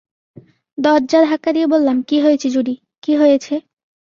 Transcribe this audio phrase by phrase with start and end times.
[0.77, 3.53] দরজা ধাক্কা দিয়ে বললাম, কী হয়েছে জুডি, কী হয়েছে?